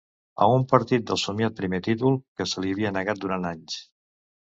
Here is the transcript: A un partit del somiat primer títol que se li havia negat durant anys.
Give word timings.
A 0.43 0.45
un 0.59 0.63
partit 0.69 1.03
del 1.09 1.19
somiat 1.23 1.55
primer 1.59 1.79
títol 1.87 2.17
que 2.39 2.47
se 2.53 2.63
li 2.65 2.73
havia 2.77 2.93
negat 2.97 3.21
durant 3.27 3.47
anys. 3.51 3.77